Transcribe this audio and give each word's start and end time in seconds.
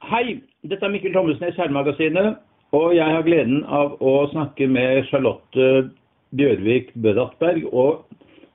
Hei, 0.00 0.40
dette 0.64 0.86
er 0.86 0.92
Mikkel 0.92 1.12
Thommessen 1.12 1.50
i 1.50 1.54
Seilmagasinet. 1.56 2.38
Og 2.72 2.94
jeg 2.96 3.04
har 3.04 3.24
gleden 3.26 3.60
av 3.68 3.98
å 4.00 4.12
snakke 4.32 4.64
med 4.70 5.04
Charlotte 5.10 5.90
Bjørvik 6.32 6.94
Bødatberg 7.04 7.66
og 7.68 8.06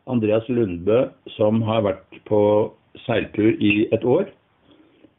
Andreas 0.10 0.48
Lundbø, 0.50 1.04
som 1.36 1.62
har 1.68 1.84
vært 1.86 2.18
på 2.26 2.42
seiltur 3.06 3.54
i 3.62 3.86
et 3.94 4.06
år. 4.08 4.32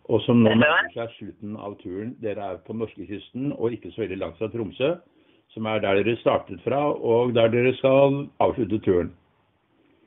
Og 0.09 0.25
som 0.25 0.43
nå 0.43 0.57
nærmer 0.57 0.91
seg 0.96 1.14
slutten 1.18 1.54
av 1.54 1.77
turen. 1.85 2.17
Dere 2.25 2.55
er 2.55 2.61
på 2.66 2.75
norskekysten 2.75 3.53
og 3.55 3.77
ikke 3.77 3.93
så 3.95 4.03
veldig 4.07 4.19
langt 4.25 4.41
fra 4.41 4.50
Tromsø, 4.50 4.95
som 5.55 5.69
er 5.71 5.85
der 5.85 6.00
dere 6.00 6.16
startet 6.25 6.64
fra, 6.64 6.80
og 6.91 7.37
der 7.37 7.53
dere 7.53 7.77
skal 7.79 8.25
avslutte 8.43 8.80
turen. 8.82 9.12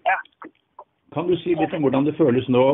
Ja. 0.09 0.17
Kan 1.13 1.29
du 1.29 1.37
si 1.39 1.55
litt 1.55 1.73
om 1.77 1.85
hvordan 1.85 2.09
det 2.09 2.17
føles 2.19 2.47
nå 2.51 2.65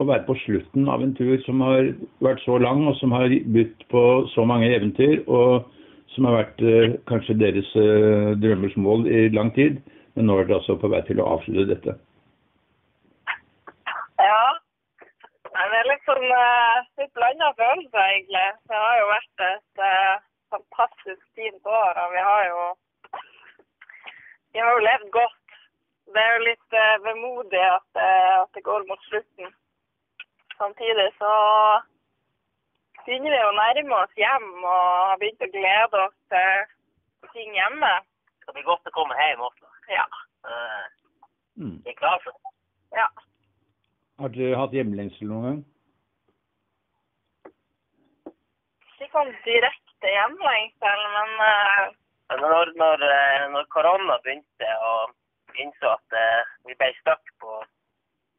å 0.00 0.06
være 0.08 0.26
på 0.26 0.36
slutten 0.42 0.88
av 0.92 1.02
en 1.02 1.14
tur 1.16 1.38
som 1.46 1.62
har 1.64 1.92
vært 2.24 2.42
så 2.44 2.58
lang, 2.60 2.84
og 2.88 2.96
som 3.00 3.14
har 3.16 3.32
budt 3.54 3.86
på 3.92 4.02
så 4.34 4.44
mange 4.48 4.68
eventyr, 4.74 5.22
og 5.26 5.66
som 6.14 6.28
har 6.28 6.38
vært 6.40 6.62
eh, 6.64 6.96
kanskje 7.10 7.38
deres 7.40 7.70
eh, 7.80 8.34
drømmers 8.42 8.76
mål 8.80 9.08
i 9.08 9.26
lang 9.32 9.52
tid, 9.56 9.80
men 10.16 10.28
nå 10.28 10.38
er 10.38 10.48
dere 10.48 10.60
altså 10.60 10.78
på 10.80 10.90
vei 10.92 11.02
til 11.08 11.20
å 11.20 11.30
avslutte 11.36 11.68
dette? 11.72 11.96
Ja. 14.20 14.44
Det 15.56 15.78
er 15.80 16.00
sånn 16.04 16.24
uh, 16.28 16.84
litt 17.00 17.12
blanda 17.16 17.46
følelser, 17.56 18.00
egentlig. 18.04 18.48
Det 18.68 18.76
har 18.76 18.98
jo 19.00 19.06
vært 19.08 19.44
et 19.46 19.84
eh, 19.88 20.24
fantastisk 20.52 21.22
fint 21.38 21.70
år, 21.72 21.96
og 22.02 22.12
vi 22.12 22.24
har 22.26 22.42
jo 22.50 22.66
vi 24.56 24.62
har 24.64 24.72
jo 24.72 24.84
levd 24.88 25.10
godt. 25.12 25.56
Det 26.14 26.22
er 26.22 26.30
jo 26.34 26.44
litt 26.46 26.76
eh, 26.80 26.98
vemodig 27.04 27.60
at, 27.60 27.88
eh, 28.00 28.36
at 28.42 28.50
det 28.56 28.62
går 28.68 28.86
mot 28.88 29.02
slutten. 29.08 29.50
Samtidig 30.56 31.06
så 31.20 31.32
begynner 33.04 33.34
vi 33.34 33.40
å 33.44 33.54
nærme 33.56 34.02
oss 34.02 34.18
hjem 34.18 34.50
og 34.64 34.84
har 35.10 35.18
begynt 35.20 35.44
å 35.44 35.52
glede 35.52 36.04
oss 36.06 36.16
til 36.32 37.32
ting 37.34 37.54
hjemme. 37.54 37.92
Det 38.46 38.54
blir 38.54 38.68
godt 38.68 38.88
å 38.88 38.94
komme 38.96 39.16
hjem 39.20 39.42
også. 39.48 39.68
Ja. 39.92 40.06
Eh, 40.46 40.86
Mm. 41.56 41.80
Vi 41.84 41.90
er 41.90 41.94
klar 41.96 42.20
for 42.24 42.30
det. 42.36 42.50
ja. 43.00 43.08
Har 44.18 44.28
du 44.28 44.44
hatt 44.60 44.74
hjemlengsel 44.76 45.28
noen 45.28 45.46
gang? 45.46 45.60
Ikke 48.96 49.08
sånn 49.12 49.32
direkte 49.46 50.12
hjemlengsel, 50.16 51.06
men 51.16 51.38
uh... 51.44 51.86
Når, 52.26 52.72
når, 52.74 53.02
eh, 53.06 53.42
når 53.54 53.68
korona 53.70 54.16
begynte 54.24 54.70
og 54.82 55.12
innså 55.62 55.92
at 55.92 56.14
uh, 56.18 56.48
vi 56.66 56.74
ble 56.74 56.88
stuck 56.96 57.28
på, 57.38 57.52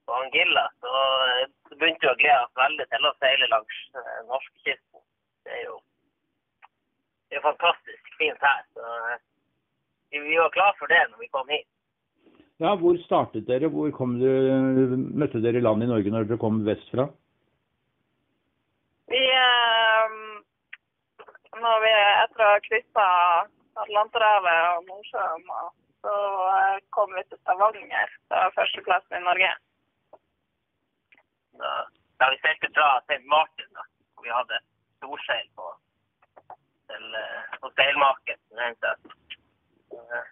på 0.07 0.15
Angilla, 0.21 0.65
så, 0.83 0.93
eh, 1.27 1.43
begynte 1.75 2.05
vi 2.05 2.13
å 2.13 2.19
glede 2.21 2.43
oss 2.45 2.59
veldig 2.63 2.87
til 2.93 3.07
å 3.07 3.13
seile 3.19 3.51
langs 3.51 3.79
eh, 3.99 4.19
norskekysten. 4.31 5.03
Det 5.45 5.55
er 5.59 5.63
jo 5.67 5.77
det 7.27 7.39
er 7.39 7.43
fantastisk 7.43 8.13
fint 8.19 8.45
her. 8.47 8.61
Så 8.75 8.83
eh, 9.11 9.17
vi, 10.15 10.37
var 10.39 10.53
klar 10.55 10.75
for 10.79 10.91
det 10.91 11.01
når 11.11 11.23
vi 11.23 11.33
kom 11.35 11.51
hit. 11.51 11.67
Ja, 12.63 12.73
hvor 12.79 12.97
startet 13.03 13.45
dere? 13.49 13.69
Hvor 13.69 13.91
kom 13.93 14.15
dere, 14.21 14.97
møtte 14.97 15.43
dere 15.43 15.61
land 15.61 15.83
i 15.85 15.89
Norge 15.91 16.13
når 16.13 16.29
dere 16.29 16.41
kom 16.41 16.63
vestfra? 16.65 17.09
vi 19.11 19.23
eh, 19.43 20.15
Når 21.59 21.83
vi 21.83 21.91
etter 21.99 22.45
å 22.45 22.53
ha 22.53 22.63
kryssa 22.65 23.05
Atlanterhavet 23.83 24.63
og 24.77 24.87
Nordsjøen, 24.89 25.45
så 26.01 26.13
kom 26.95 27.11
vi 27.13 27.23
til 27.27 27.39
Stavanger. 27.43 28.13
Det 28.31 28.39
var 28.39 28.55
førsteplassen 28.55 29.19
i 29.19 29.25
Norge. 29.25 29.51
Da, 31.61 32.29
vi 32.31 32.39
seilte 32.43 32.69
fra 32.73 32.87
St. 33.05 33.23
Martin, 33.25 33.69
da, 33.77 33.85
hvor 34.15 34.25
vi 34.27 34.33
hadde 34.33 34.59
storseil 34.97 35.47
på, 35.57 35.69
til, 36.91 37.05
eh, 37.21 37.57
på 37.61 37.71
seilmaken. 37.77 38.39
Så 38.47 38.59
det 38.59 38.69
heter. 38.71 38.93
Eh, 39.97 40.25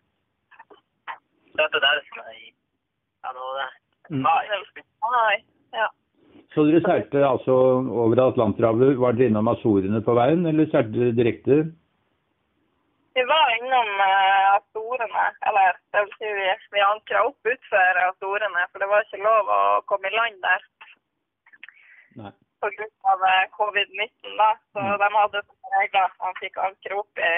Støtte 1.56 1.80
derfra 1.80 2.24
i 2.36 2.50
ja, 2.52 3.32
nå 3.32 3.52
Mm. 4.10 4.22
mai. 4.22 4.46
Nei, 5.12 5.38
ja. 5.74 5.88
Så 6.54 6.64
dere 6.68 6.82
seilte 6.86 7.24
altså 7.26 7.54
over 7.90 8.20
Atlanterhavet. 8.22 9.00
Var 9.02 9.16
dere 9.18 9.32
innom 9.32 9.48
Azorene 9.50 10.02
på 10.06 10.14
veien, 10.14 10.46
eller 10.46 10.70
seilte 10.70 10.94
dere 10.94 11.16
direkte? 11.18 11.58
Vi 13.16 13.24
var 13.24 13.50
innom 13.56 13.90
uh, 13.98 14.56
Astorene, 14.58 15.26
eller 15.48 15.78
det 15.96 16.02
vil 16.04 16.14
si 16.20 16.32
vi, 16.38 16.48
vi 16.76 16.82
ankra 16.84 17.24
opp 17.30 17.48
utfor 17.48 18.00
Astorene, 18.04 18.66
for 18.72 18.84
det 18.84 18.90
var 18.92 19.06
ikke 19.08 19.24
lov 19.24 19.52
å 19.56 19.60
komme 19.90 20.12
i 20.12 20.16
land 20.16 20.42
der 20.44 20.66
Nei. 22.20 22.32
pga. 22.62 22.90
Covid-19. 23.52 24.38
da. 24.38 24.50
Så 24.74 24.80
Mm. 24.80 24.98
de 25.02 25.10
hadde 25.18 25.42
regler. 25.80 26.10
Han 26.20 26.34
fikk 26.42 26.58
anker 26.58 26.94
opp 27.00 27.18
i 27.18 27.34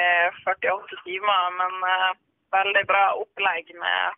48 0.45 0.97
timer, 1.05 1.51
men 1.59 1.73
uh, 1.83 2.11
veldig 2.51 2.85
bra 2.91 3.03
opplegg 3.23 3.73
med 3.75 4.13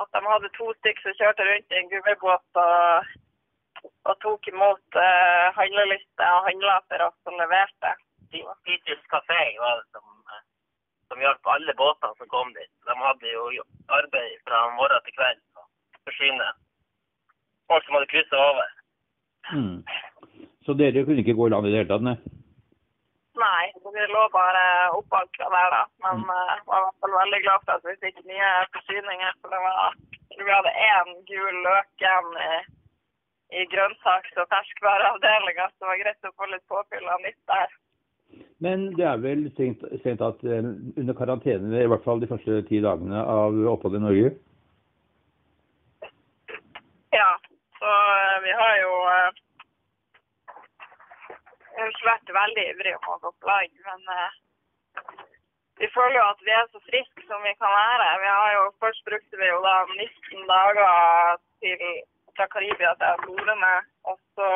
at 0.00 0.08
de 0.14 0.20
hadde 0.26 0.48
to 0.58 0.72
stykker 0.78 1.02
som 1.02 1.18
kjørte 1.18 1.46
rundt 1.48 1.72
i 1.72 1.78
en 1.80 1.90
gummibåt 1.90 2.60
og, 2.62 3.04
og 4.08 4.20
tok 4.20 4.48
imot 4.48 4.88
uh, 4.96 5.46
handleliste 5.58 6.24
og 6.36 6.46
handla 6.48 6.80
for 6.88 7.08
oss 7.08 7.20
og 7.26 7.38
leverte. 7.42 7.94
Peter's 8.64 9.04
Café 9.12 9.42
var 9.58 9.76
det 9.80 9.86
som, 9.92 10.06
eh, 10.34 10.42
som 11.08 11.18
hjalp 11.18 11.46
alle 11.46 11.74
båtene 11.74 12.14
som 12.18 12.28
kom 12.28 12.52
dit. 12.54 12.70
De 12.86 12.94
hadde 12.94 13.32
jo 13.32 13.64
arbeid 13.88 14.36
fra 14.46 14.68
morgen 14.76 15.02
til 15.04 15.16
kveld 15.16 15.40
forsyne 16.06 16.46
folk 17.70 17.84
som 17.84 17.94
hadde 17.94 18.10
kryssa 18.12 18.36
over. 18.50 18.68
Mm. 19.50 19.78
Så 20.70 20.76
dere 20.78 21.02
kunne 21.02 21.18
ikke 21.24 21.34
gå 21.34 21.48
i 21.48 21.50
land 21.50 21.66
i 21.66 21.70
det 21.72 21.80
hele 21.80 21.90
tatt, 21.90 22.04
nei? 22.06 22.12
Nei, 23.42 23.62
vi 23.74 24.02
lå 24.06 24.20
bare 24.30 24.60
oppankra 24.94 25.48
der, 25.50 25.72
da. 25.74 25.80
Men 26.04 26.20
uh, 26.28 26.52
var 26.68 26.78
i 26.78 26.84
hvert 26.84 27.00
fall 27.02 27.16
veldig 27.16 27.40
glad 27.42 27.64
for 27.64 27.72
at 27.74 27.88
vi 27.88 27.94
fikk 28.04 28.20
nye 28.28 28.50
forsyninger. 28.76 29.32
For 29.40 29.50
det 29.50 29.62
var, 29.64 29.96
vi 30.36 30.46
hadde 30.46 30.74
én 30.84 31.10
gul 31.32 31.58
løk 31.64 32.04
igjen 32.04 32.38
i, 32.44 32.52
i 33.58 33.66
grønnsaks- 33.72 34.38
og 34.38 34.46
ferskvareavdelinga, 34.54 35.66
så 35.72 35.82
det 35.82 35.90
var 35.90 36.00
greit 36.04 36.30
å 36.30 36.34
få 36.38 36.50
litt 36.52 36.66
påfyll 36.70 37.10
av 37.16 37.26
nytt 37.26 37.42
der. 37.50 37.76
Men 38.62 38.86
det 38.94 39.10
er 39.10 39.26
vel 39.26 39.44
strengt 39.56 40.22
tatt 40.22 40.46
eh, 40.46 40.72
under 41.02 41.18
karantene, 41.18 41.82
i 41.82 41.90
hvert 41.90 42.06
fall 42.06 42.22
de 42.22 42.30
første 42.30 42.62
ti 42.70 42.78
dagene 42.86 43.26
av 43.26 43.58
oppholdet 43.74 44.04
i 44.04 44.06
Norge? 44.06 44.34
Ja, 47.18 47.30
så 47.82 47.90
uh, 47.90 48.42
vi 48.46 48.58
har 48.62 48.82
jo 48.86 48.98
ikke 51.92 52.10
vært 52.12 52.32
veldig 52.42 52.64
ivrig 52.72 52.94
om 52.98 53.10
å 53.14 53.18
gå 53.24 53.32
på 53.36 53.50
lag, 53.50 53.76
men 53.88 54.00
uh, 54.14 54.30
vi 55.80 55.88
føler 55.96 56.16
jo 56.18 56.24
at 56.28 56.40
vi 56.46 56.52
er 56.54 56.66
så 56.68 56.80
friske 56.88 57.22
som 57.28 57.44
vi 57.48 57.52
kan 57.60 57.72
være. 57.72 58.08
Vi 58.24 58.30
har 58.38 58.50
jo, 58.56 58.64
Først 58.84 59.04
brukte 59.08 59.40
vi 59.40 59.46
jo 59.48 59.60
da 59.64 59.76
19 59.88 60.42
dager 60.50 61.40
til, 61.62 61.84
fra 62.36 62.46
Karibia 62.52 62.92
til 63.00 63.08
Azorene, 63.14 63.74
og 64.10 64.18
så 64.36 64.48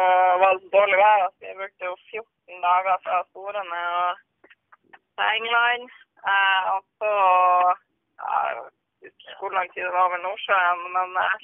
var 0.43 0.50
det 0.53 0.62
så 0.65 0.71
dårlig 0.77 0.99
vær 1.00 1.27
at 1.28 1.37
vi 1.45 1.56
brukte 1.61 1.89
jo 1.91 1.95
14 2.12 2.67
dager 2.69 2.97
fra 3.05 3.21
Azorene 3.22 3.83
til 5.16 5.27
England. 5.39 5.89
Eh, 6.33 6.62
og 6.75 6.83
så 6.99 7.12
ja, 8.21 8.37
hvor 9.39 9.51
lang 9.56 9.69
tid 9.72 9.83
det 9.84 9.97
var 9.97 10.06
over 10.09 10.21
Nordsjøen, 10.27 10.84
men 10.97 11.09
eh, 11.25 11.34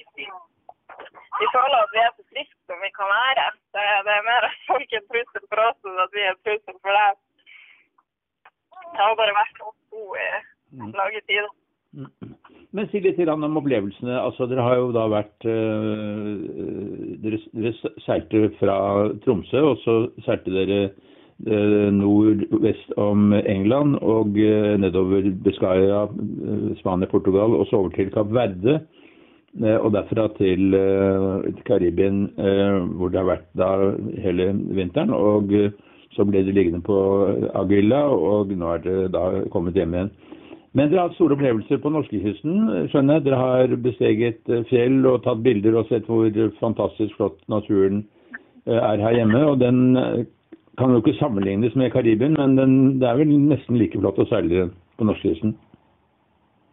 vi 1.41 1.47
føler 1.57 1.79
at 1.81 1.93
vi 1.95 2.01
er 2.05 2.13
så 2.17 2.25
friske 2.33 2.61
som 2.69 2.85
vi 2.85 2.91
kan 2.99 3.09
være. 3.17 3.49
Det, 3.71 3.85
det 4.07 4.15
er 4.17 4.25
mer 4.27 4.47
at 4.49 4.63
folk 4.67 4.95
er 4.99 5.05
trussel 5.09 5.45
for 5.49 5.65
oss 5.69 5.87
enn 5.87 6.01
at 6.05 6.17
vi 6.17 6.25
er 6.27 6.39
trussel 6.45 6.79
for 6.83 6.97
dem. 7.01 7.21
Det 8.91 8.99
har 9.05 9.19
bare 9.19 9.37
vært 9.37 9.61
oss 9.69 9.79
to 9.93 10.07
i 10.19 10.31
Mm. 10.71 10.93
lange 10.95 11.21
tider. 11.27 11.49
Mm. 11.99 12.35
Men 12.71 12.87
si 12.93 13.01
litt 13.03 13.19
om 13.29 13.57
opplevelsene. 13.59 14.15
Altså, 14.15 14.47
dere 14.47 14.63
har 14.63 14.77
jo 14.79 14.93
da 14.95 15.09
vært 15.11 15.47
eh, 15.51 16.37
dere, 17.25 17.41
dere 17.51 17.73
seilte 18.05 18.45
fra 18.61 18.77
Tromsø, 19.25 19.65
og 19.73 19.81
så 19.83 19.97
seilte 20.23 20.55
dere 20.55 20.79
eh, 20.87 21.91
nordvest 21.97 22.95
om 23.03 23.33
England 23.41 23.99
og 23.99 24.39
eh, 24.39 24.77
nedover 24.79 25.27
Biscaya, 25.43 26.05
Spania, 26.79 27.11
Portugal, 27.11 27.59
og 27.59 27.67
så 27.67 27.83
over 27.83 27.91
til 27.99 28.13
Kapp 28.15 28.31
Verde. 28.31 28.79
Eh, 29.59 29.77
Og 29.77 29.93
derfra 29.95 30.29
til 30.39 30.75
eh, 30.75 31.63
Karibien, 31.67 32.31
eh, 32.39 32.79
hvor 32.97 33.11
det 33.11 33.21
har 33.21 33.31
vært 33.31 33.49
da 33.59 33.71
hele 34.23 34.53
vinteren. 34.77 35.15
Og 35.15 35.51
så 36.15 36.27
ble 36.27 36.45
det 36.47 36.55
liggende 36.55 36.83
på 36.83 36.97
Aguilla, 37.55 38.07
og 38.11 38.51
nå 38.51 38.75
er 38.75 38.85
det 38.87 39.13
da 39.15 39.45
kommet 39.51 39.79
hjem 39.79 39.95
igjen. 39.95 40.11
Men 40.73 40.91
dere 40.91 41.01
har 41.01 41.09
hatt 41.09 41.17
store 41.19 41.35
opplevelser 41.35 41.81
på 41.83 41.91
norskekysten, 41.91 42.89
skjønner 42.93 43.19
jeg. 43.19 43.25
Dere 43.27 43.39
har 43.41 43.77
besteget 43.83 44.51
fjell 44.71 45.01
og 45.11 45.25
tatt 45.25 45.43
bilder 45.43 45.81
og 45.81 45.89
sett 45.91 46.07
hvor 46.07 46.31
fantastisk 46.61 47.17
flott 47.19 47.41
naturen 47.51 48.05
er 48.71 49.03
her 49.03 49.17
hjemme. 49.19 49.41
Og 49.51 49.59
den 49.59 49.81
kan 50.79 50.95
jo 50.95 51.03
ikke 51.03 51.19
sammenlignes 51.19 51.75
med 51.75 51.91
Karibien, 51.91 52.39
men 52.39 52.55
den, 52.59 52.77
det 53.03 53.09
er 53.09 53.19
vel 53.19 53.35
nesten 53.51 53.79
like 53.83 53.99
flott 53.99 54.23
å 54.23 54.29
seile 54.31 54.69
på 54.99 55.09
norskekysten. 55.11 55.57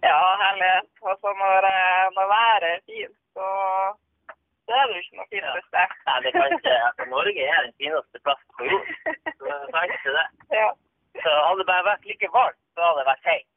Ja, 0.08 0.20
herlighet. 0.44 0.90
Og 1.08 1.14
så 1.22 1.30
når, 1.44 1.70
når 2.18 2.26
været 2.36 2.68
er 2.74 2.86
fint, 2.90 3.18
så 3.36 3.48
så 4.68 4.74
er 4.80 4.86
det 4.88 4.96
jo 4.96 5.04
ikke 5.04 5.18
noe 5.18 5.30
fint 5.32 5.46
finere 5.46 5.62
Ja. 5.80 5.88
Nei, 6.08 6.18
det 6.24 6.32
kan 6.36 6.46
ikke 6.56 6.74
altså, 6.88 7.04
Norge 7.16 7.44
er 7.54 7.60
den 7.66 7.76
fineste 7.82 8.18
plassen 8.26 8.52
på 8.58 8.64
jord. 8.72 8.88
Så 9.40 9.44
det 9.62 9.70
kan 9.74 9.96
ikke 9.96 10.16
det. 10.20 10.28
Ja. 10.60 10.70
Så 11.24 11.30
hadde 11.46 11.60
det 11.62 11.72
bare 11.72 11.90
vært 11.92 12.08
like 12.10 12.30
varmt, 12.38 12.62
så 12.74 12.80
hadde 12.86 13.00
det 13.00 13.10
vært 13.12 13.28
feit. 13.28 13.48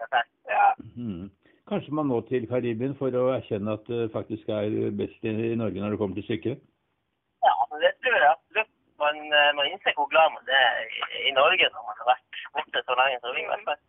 ja. 0.55 0.67
Mm. 1.03 1.27
Kanskje 1.71 1.97
man 1.99 2.11
må 2.11 2.21
til 2.31 2.47
Karibien 2.51 2.95
for 3.01 3.15
å 3.23 3.25
erkjenne 3.39 3.75
at 3.79 3.91
det 3.91 4.15
faktisk 4.15 4.49
er 4.55 4.71
best 5.01 5.27
i 5.31 5.35
i 5.53 5.59
Norge 5.63 5.83
når 5.83 5.91
det 5.95 6.01
kommer 6.01 6.19
til 6.19 6.27
stykket? 6.29 6.63
Ja, 7.47 7.55
men 7.71 7.83
det 7.85 7.93
tror 8.03 8.19
jeg 8.19 8.31
absolutt. 8.31 8.73
Man, 9.03 9.17
eh, 9.39 9.53
man 9.59 9.69
innser 9.71 9.95
hvor 9.97 10.09
glad 10.13 10.35
man 10.35 10.51
er 10.63 10.83
i, 10.87 11.03
i 11.29 11.37
Norge 11.41 11.71
når 11.75 11.87
man 11.89 12.01
har 12.01 12.11
vært 12.15 12.43
borte 12.55 12.83
så 12.87 12.99
lenge 13.03 13.21
som 13.23 13.37
vi 13.37 13.45
i 13.45 13.51
hvert 13.51 13.69
fall. 13.69 13.81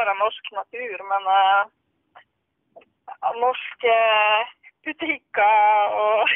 Ikke 0.00 0.08
bare 0.08 0.22
norsk 0.24 0.44
natur, 0.60 0.96
men 1.12 1.22
eh, 1.36 1.62
norske 3.44 3.96
butikker 4.84 5.56
og 6.04 6.28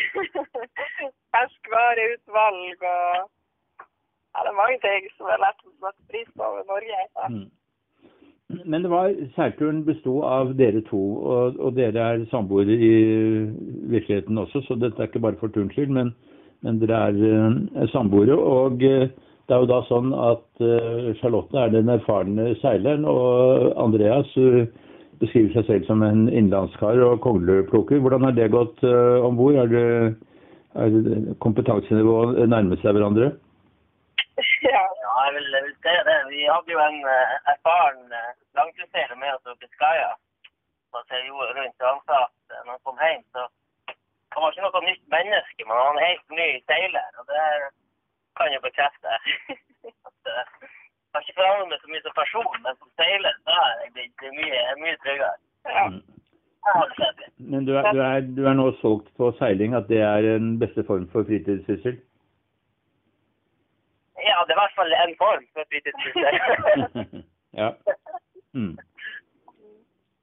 ferskvareutvalg 1.33 2.79
og 2.95 3.31
ja, 4.35 4.39
det 4.43 4.51
er 4.51 4.63
mange 4.63 4.79
ting 4.83 5.07
som 5.17 5.27
er 5.31 5.41
lett 5.41 5.61
å 5.65 5.71
sette 5.81 6.03
pris 6.11 6.29
på 6.35 6.43
over 6.43 6.65
Norge. 6.67 6.99
Mm. 7.31 7.49
Men 8.67 8.83
det 8.83 8.91
var, 8.91 9.15
seilturen 9.37 9.85
besto 9.87 10.23
av 10.27 10.53
dere 10.59 10.83
to, 10.91 11.03
og, 11.23 11.57
og 11.57 11.77
dere 11.79 12.03
er 12.03 12.27
samboere 12.33 12.75
i 12.75 12.95
virkeligheten 13.95 14.39
også, 14.39 14.65
så 14.67 14.75
dette 14.75 15.01
er 15.01 15.09
ikke 15.09 15.23
bare 15.23 15.39
for 15.41 15.55
turens 15.55 15.73
skyld, 15.73 15.95
men, 15.95 16.11
men 16.67 16.83
dere 16.83 16.99
er 17.09 17.23
eh, 17.31 17.87
samboere. 17.95 18.35
Og 18.37 18.83
eh, 18.83 19.09
det 19.49 19.55
er 19.55 19.63
jo 19.63 19.69
da 19.69 19.81
sånn 19.89 20.15
at 20.17 20.65
eh, 20.65 21.11
Charlotte 21.21 21.59
er 21.61 21.73
den 21.75 21.93
erfarne 21.93 22.55
seileren, 22.63 23.05
og 23.05 23.75
Andreas 23.81 24.31
eh, 24.41 24.65
beskriver 25.21 25.53
seg 25.55 25.69
selv 25.69 25.89
som 25.89 26.05
en 26.07 26.27
innlandskar 26.29 27.01
og 27.05 27.21
kongleplukker. 27.25 28.01
Hvordan 28.03 28.25
har 28.27 28.35
det 28.37 28.53
gått 28.53 28.81
uh, 28.83 29.23
om 29.25 29.37
bord? 29.39 29.57
Er, 29.61 30.15
er 30.75 30.97
kompetansenivået 31.45 32.49
nærmet 32.51 32.83
seg 32.83 32.97
hverandre? 32.97 33.33
Ja, 34.65 34.81
jeg 35.27 35.35
vil, 35.37 35.47
jeg 35.55 35.63
vil 35.63 35.75
si 35.85 35.93
det. 36.09 36.17
Vi 36.33 36.41
hadde 36.51 36.73
jo 36.75 36.81
en 36.83 36.97
eh, 37.07 37.35
erfaren 37.53 38.01
langtursseiler 38.59 39.19
med 39.21 39.37
oss 39.37 39.53
oppe 39.53 39.69
i 39.69 39.75
Skaia. 39.77 40.15
Rundt, 40.95 41.79
han 41.83 42.01
sa 42.09 42.19
at 42.27 42.55
eh, 42.55 42.63
når 42.65 42.73
han 42.75 42.85
kom 42.87 42.99
hjem, 43.03 43.23
så 43.35 43.47
han 44.35 44.43
var 44.43 44.51
ikke 44.55 44.67
noe 44.67 44.83
nytt 44.89 45.07
menneske, 45.15 45.63
men 45.63 45.75
han 45.75 45.87
var 45.87 45.95
en 45.95 46.07
helt 46.09 46.37
ny 46.39 46.49
seiler. 46.71 47.09
Og 47.21 47.31
det 47.31 47.45
kan 48.39 48.55
jo 48.55 48.61
bekrefte. 48.69 49.09
at, 50.09 50.17
jeg 50.27 51.15
har 51.15 51.23
ikke 51.25 51.39
forandret 51.41 51.71
meg 51.71 51.81
så 51.83 51.93
mye 51.93 52.05
som 52.05 52.17
person, 52.23 52.57
men 52.65 52.73
som 52.81 52.91
seiler 53.01 53.35
så 53.45 53.59
er 53.65 53.73
jeg 53.83 53.93
blitt 53.97 54.25
mye, 54.41 54.63
mye 54.83 54.97
tryggere. 55.05 55.37
ja. 55.77 55.87
Mm. 55.89 56.03
Men 57.53 57.67
du 57.67 57.75
er, 57.77 57.93
du, 57.93 58.01
er, 58.01 58.21
du 58.37 58.47
er 58.49 58.55
nå 58.57 58.71
solgt 58.81 59.11
på 59.21 59.29
seiling, 59.39 59.75
at 59.77 59.89
det 59.89 60.01
er 60.01 60.25
den 60.25 60.55
beste 60.59 60.85
form 60.89 61.05
for 61.13 61.27
fritidssyssel? 61.29 61.99
Ja, 64.25 64.39
det 64.47 64.55
er 64.55 64.57
i 64.57 64.63
hvert 64.63 64.79
fall 64.79 64.97
en 64.97 65.15
form 65.21 65.45
for 65.53 65.69
fritidssyssel. 65.69 67.23
ja. 67.61 67.71
Mm. 68.57 68.75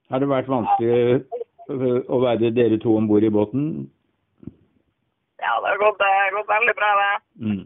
Har 0.10 0.20
det 0.20 0.32
vært 0.34 0.50
vanskelig 0.50 1.22
å 2.10 2.18
være 2.26 2.50
dere 2.58 2.82
to 2.82 2.98
om 2.98 3.08
bord 3.08 3.24
i 3.24 3.32
båten? 3.32 3.68
ja, 5.42 5.54
det 5.62 5.70
har 5.70 5.80
gått, 5.86 6.04
gått 6.38 6.54
veldig 6.56 6.76
bra, 6.80 6.90
det. 7.02 7.14
Mm. 7.46 7.64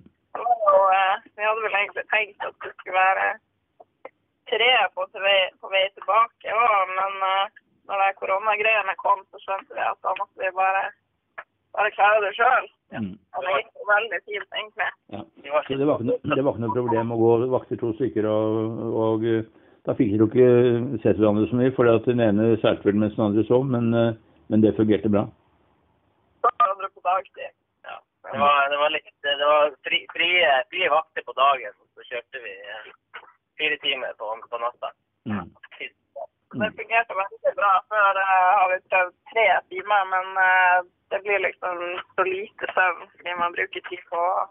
Og, 0.72 0.86
eh, 0.98 1.16
vi 1.38 1.46
hadde 1.46 1.66
vel 1.66 1.78
egentlig 1.80 2.06
tenkt 2.10 2.46
at 2.46 2.56
det 2.64 2.72
skulle 2.74 2.98
være 2.98 3.28
tre 4.50 4.72
på, 4.96 5.06
på 5.62 5.72
vei 5.74 5.86
tilbake 5.98 6.54
òg, 6.54 6.94
men 7.00 7.26
eh, 7.30 7.60
når 7.90 8.02
de 8.02 8.08
koronagreiene 8.20 8.96
kom, 9.02 9.22
så 9.30 9.42
skjønte 9.44 9.78
vi 9.78 9.84
at 9.86 10.00
da 10.06 10.14
måtte 10.18 10.42
vi 10.42 10.50
bare, 10.58 10.88
bare 11.78 11.94
klare 11.98 12.24
det 12.26 12.34
sjøl. 12.38 12.70
Ja. 12.94 13.02
Og 13.36 13.46
det 13.46 13.54
gikk 13.60 13.86
veldig 13.92 14.20
fint, 14.26 14.50
egentlig. 14.58 14.90
Ja. 15.14 15.22
Så 15.68 15.78
det 15.78 15.90
var, 15.90 16.02
ikke 16.02 16.10
noe, 16.10 16.34
det 16.34 16.46
var 16.46 16.56
ikke 16.56 16.66
noe 16.66 16.78
problem 16.80 17.14
å 17.14 17.20
gå 17.22 17.32
vakter 17.54 17.82
to 17.82 17.92
stykker, 18.00 18.30
og, 18.30 18.84
og 19.06 19.26
øh, 19.30 19.44
da 19.86 19.94
fikk 19.98 20.16
dere 20.16 20.30
ikke 20.30 21.02
sett 21.04 21.22
hverandre 21.22 21.50
så 21.52 21.60
mye, 21.60 21.74
for 21.78 21.90
at 21.92 22.10
den 22.10 22.24
ene 22.26 22.56
seilte 22.64 22.90
vel 22.90 22.98
mens 23.02 23.18
den 23.18 23.28
andre 23.28 23.46
sov, 23.46 23.68
men, 23.70 23.94
men 24.50 24.66
det 24.66 24.74
fungerte 24.80 25.14
bra. 25.14 25.28
Så 26.42 26.50
hverandre 26.50 26.90
på 26.90 27.06
dagtid. 27.06 27.54
Ja. 27.86 28.00
Det 28.36 28.42
var, 28.44 28.70
det 28.70 28.78
var 28.78 28.90
litt 28.92 29.12
Det 29.24 29.48
var 29.48 29.70
fri, 29.88 30.02
frie, 30.12 30.48
frie 30.72 30.88
vakter 30.92 31.24
på 31.24 31.34
dagen, 31.38 31.76
så 31.96 32.04
kjørte 32.10 32.42
vi 32.44 32.52
eh, 32.52 32.90
fire 33.56 33.78
timer 33.80 34.12
på, 34.20 34.28
på 34.52 34.60
natta. 34.60 34.90
Mm. 35.30 35.48
Det 36.60 36.68
fungerte 36.80 37.16
veldig 37.22 37.54
bra. 37.62 37.72
Før 37.94 38.20
uh, 38.20 38.52
har 38.58 38.68
vi 38.74 38.82
prøvd 38.92 39.16
tre 39.32 39.48
timer, 39.72 40.04
men 40.12 40.28
uh, 40.36 40.84
det 41.16 41.22
blir 41.24 41.40
liksom 41.48 41.80
så 42.16 42.28
lite 42.28 42.70
søvn 42.76 43.08
fordi 43.16 43.40
man 43.40 43.56
bruker 43.56 43.88
tid 43.88 44.04
på 44.12 44.20
å 44.20 44.46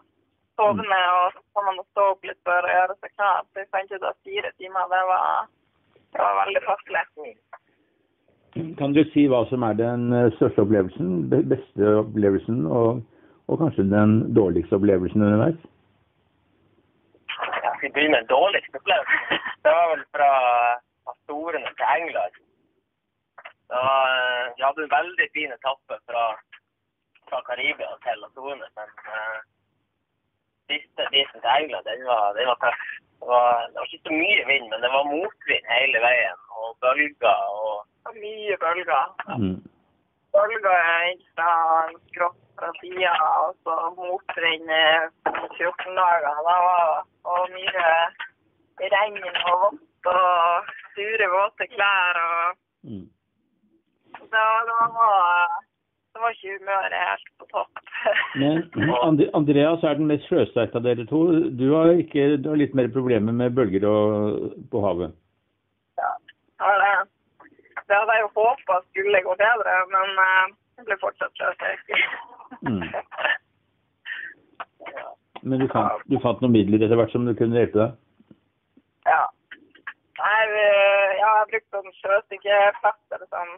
sove 0.57 0.81
ned, 0.81 1.07
og 1.21 1.37
så 1.37 1.45
får 1.53 1.69
man 1.69 1.81
stå 1.85 2.09
opp 2.15 2.25
litt 2.25 2.41
før 2.49 2.65
og 2.65 2.75
gjøre 2.79 2.99
seg 2.99 3.15
klar. 3.15 3.41
Så 3.45 3.61
vi 3.61 3.69
fant 3.73 3.95
ut 3.95 4.09
at 4.09 4.21
fire 4.25 4.55
timer, 4.57 4.93
det 4.97 5.07
var, 5.13 5.49
det 6.01 6.25
var 6.25 6.39
veldig 6.41 6.67
passelig. 6.71 7.07
Kan 8.81 8.97
du 8.97 9.03
si 9.13 9.29
hva 9.29 9.45
som 9.53 9.65
er 9.69 9.77
den 9.77 10.09
største 10.39 10.65
opplevelsen, 10.65 11.27
be- 11.29 11.45
beste 11.53 11.99
opplevelsen, 12.01 12.65
og, 12.65 13.05
og 13.47 13.59
kanskje 13.61 13.83
den 13.97 14.11
dårligste 14.35 14.77
opplevelsen 14.77 15.25
underveis? 15.27 15.59
Jeg 17.65 17.73
skal 17.77 17.91
begynne 17.93 18.13
med 18.13 18.21
den 18.23 18.33
dårligste 18.37 18.75
opplevelsen. 18.79 19.41
Det 19.63 19.71
var 19.77 19.87
vel 19.93 20.03
fra 20.15 20.31
Astorene 21.11 21.71
til 21.79 21.87
England. 21.97 22.35
Da, 23.71 23.81
vi 24.55 24.61
hadde 24.65 24.83
en 24.83 24.95
veldig 24.99 25.27
fin 25.35 25.51
etappe 25.57 25.95
fra, 26.07 26.23
fra 27.29 27.39
Karibia 27.47 27.91
til 28.05 28.25
Astorene, 28.27 28.67
men 28.77 28.89
uh, 29.13 29.39
siste 30.71 31.03
biten 31.13 31.39
til 31.41 31.51
England, 31.59 31.85
den 31.89 32.05
var, 32.11 32.23
den 32.37 32.47
var 32.51 32.57
tøff. 32.65 32.83
Det 33.19 33.27
var, 33.33 33.49
det 33.69 33.77
var 33.79 33.87
ikke 33.89 34.07
så 34.07 34.13
mye 34.23 34.43
vind, 34.51 34.65
men 34.71 34.79
det 34.83 34.91
var 34.95 35.11
motvind 35.15 35.65
hele 35.77 35.99
veien, 36.07 36.39
og 36.59 36.67
bølger 36.83 37.39
og 37.61 38.11
mye 38.23 38.57
bølger. 38.63 39.05
Mm. 39.41 39.59
Bølger 40.35 41.21
fra 41.35 41.51
skrått 42.11 42.41
fra 42.59 42.69
sida, 42.79 43.11
og 43.41 43.55
så 43.65 43.75
motvind 43.97 44.69
i 44.71 44.85
14 45.57 45.97
dager. 45.97 46.39
Da 46.47 46.55
var 46.67 47.03
og 47.25 47.49
mye 47.55 47.89
regn 48.93 49.17
og 49.51 49.63
vått 49.65 50.09
og 50.11 50.73
sure, 50.95 51.31
våte 51.35 51.67
klær. 51.75 52.21
og 52.27 52.61
Mm. 52.85 53.05
da, 54.31 54.41
det 54.67 54.73
var, 54.93 55.53
det 56.13 56.21
var 56.21 56.29
ikke 56.35 56.51
humøret 56.59 56.93
helt 57.01 57.29
på 57.39 57.47
topp. 57.49 57.79
Men 58.41 58.59
And- 59.01 59.29
Andreas 59.33 59.83
er 59.83 59.97
den 59.97 60.07
mest 60.11 60.27
sjøsterke 60.29 60.77
av 60.77 60.83
dere 60.85 61.05
to. 61.09 61.23
Du 61.57 61.65
har, 61.73 61.89
ikke, 61.97 62.37
du 62.37 62.49
har 62.51 62.59
litt 62.61 62.75
mer 62.77 62.91
problemer 62.93 63.33
med 63.33 63.55
bølger 63.57 63.87
og, 63.89 64.53
på 64.71 64.83
havet. 64.85 65.15
Det, 67.85 67.95
hadde 67.95 68.17
jeg 68.17 68.25
jo 68.25 68.31
håpa 68.35 68.79
skulle 68.89 69.23
gå 69.25 69.35
bedre, 69.39 69.73
men 69.93 70.21
eh, 70.25 70.45
det 70.77 70.87
ble 70.87 70.97
fortsatt 71.01 71.41
løs. 71.41 71.57
Mm. 72.65 72.81
Men 75.45 75.61
du 75.61 75.67
fant, 75.69 76.01
du 76.09 76.17
fant 76.23 76.39
noen 76.41 76.55
midler 76.55 76.81
etter 76.81 76.97
hvert 76.97 77.11
som 77.13 77.27
du 77.27 77.35
kunne 77.37 77.59
hjelpe 77.59 77.77
deg? 77.77 77.91
Ja. 79.05 79.21
Nei, 80.17 80.39
vi, 80.49 80.63
ja, 81.19 81.31
jeg 81.41 81.49
brukte 81.51 81.81
sånn 81.83 81.91
eller 83.13 83.27
sånn 83.29 83.51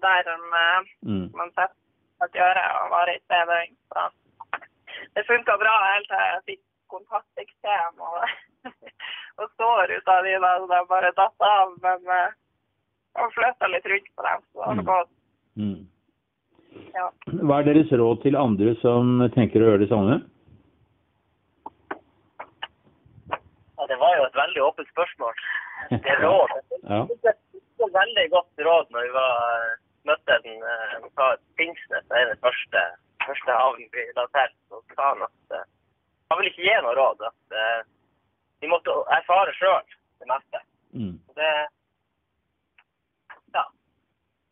der 0.00 0.30
med 0.52 0.88
Mm. 1.04 1.26
man 1.36 1.50
setter 1.52 1.76
et 2.24 2.36
øre 2.40 2.62
og 2.80 2.90
varer 2.94 3.18
i 3.18 3.22
tre 3.28 3.40
døgn. 3.50 3.74
Så 3.92 4.06
det 5.14 5.26
funka 5.28 5.56
bra 5.60 5.74
helt 5.84 6.08
til 6.08 6.22
jeg 6.22 6.40
fikk 6.48 6.62
kontakteksem 6.94 8.00
og, 8.08 8.24
og 9.38 9.50
sår 9.58 9.92
ut 9.98 10.08
av 10.14 10.24
de 10.24 10.34
da, 10.40 10.54
så 10.62 10.70
det 10.72 10.80
bare 10.88 11.12
datt 11.20 11.46
av. 11.50 11.76
Men 11.84 12.00
eh, 13.14 13.22
jeg 13.22 13.32
flytta 13.36 13.66
litt 13.72 13.86
rundt 13.92 14.08
på 14.16 14.22
dem, 14.28 14.40
så 14.52 14.58
det 14.58 14.66
var 14.66 14.74
Mm. 14.74 14.84
godt. 14.84 15.10
Mm. 15.56 15.88
Ja. 16.94 17.10
Hva 17.46 17.58
er 17.60 17.64
deres 17.68 17.92
råd 17.92 18.22
til 18.22 18.36
andre 18.36 18.74
som 18.80 19.30
tenker 19.34 19.62
å 19.62 19.68
gjøre 19.70 19.78
det 19.84 19.88
samme? 19.88 20.16
Ja, 23.78 23.86
det 23.86 23.96
var 24.00 24.16
jo 24.18 24.24
et 24.26 24.34
veldig 24.38 24.62
åpent 24.62 24.88
spørsmål. 24.90 25.34
Det 25.90 26.10
er 26.10 26.20
råd. 26.24 26.50
Ja. 26.84 27.00
Det 27.08 27.32
var 27.80 27.88
et 27.88 27.94
veldig 27.94 28.24
godt 28.30 28.60
råd 28.66 28.90
når 28.92 29.02
vi 29.06 29.12
var, 29.14 29.70
møtte 30.04 30.36
den 30.44 30.62
eh, 30.62 31.06
sa 31.16 31.30
Pingsnes, 31.58 32.04
det 32.10 32.18
er 32.20 32.26
den 32.30 32.40
første, 32.44 32.82
første 33.24 33.52
havnen 33.56 33.88
vi 33.92 34.04
la 34.16 34.26
til. 34.36 34.52
Så 34.68 34.80
sa 34.94 35.08
han 35.14 35.24
at 35.26 35.56
eh, 35.58 35.64
han 36.30 36.38
ville 36.40 36.50
ikke 36.52 36.66
gi 36.66 36.74
noe 36.84 36.94
råd. 36.98 37.24
At 37.28 37.56
uh, 37.56 37.80
vi 38.60 38.68
måtte 38.70 38.90
erfare 39.16 39.52
sjøl 39.58 39.82
det 40.20 40.28
meste. 40.30 40.60
Mm. 40.96 41.16
Det, 41.36 41.50
ja. 43.56 43.64